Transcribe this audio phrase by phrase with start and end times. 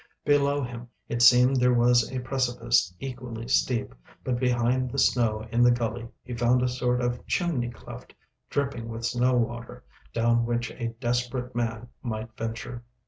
[0.25, 3.93] Below him it seemed there was a precipice equally steep,
[4.23, 8.15] but behind the snow in the gully he found a sort of chimney cleft
[8.49, 12.83] dripping with snow water, down which a desperate man might venture.